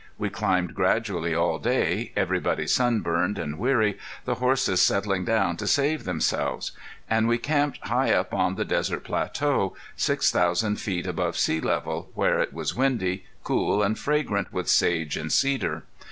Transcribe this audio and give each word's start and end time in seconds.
We 0.17 0.31
climbed 0.31 0.73
gradually 0.73 1.35
all 1.35 1.59
day, 1.59 2.11
everybody 2.15 2.65
sunburned 2.65 3.37
and 3.37 3.59
weary, 3.59 3.99
the 4.25 4.33
horses 4.33 4.81
settling 4.81 5.25
down 5.25 5.57
to 5.57 5.67
save 5.67 6.05
themselves; 6.05 6.71
and 7.07 7.27
we 7.27 7.37
camped 7.37 7.77
high 7.87 8.11
up 8.11 8.33
on 8.33 8.55
the 8.55 8.65
desert 8.65 9.03
plateau, 9.03 9.75
six 9.95 10.31
thousand 10.31 10.77
feet 10.77 11.05
above 11.05 11.37
sea 11.37 11.59
level, 11.59 12.09
where 12.15 12.39
it 12.39 12.51
was 12.51 12.75
windy, 12.75 13.25
cool, 13.43 13.83
and 13.83 13.99
fragrant 13.99 14.51
with 14.51 14.67
sage 14.67 15.15
and 15.17 15.31
cedar. 15.31 15.83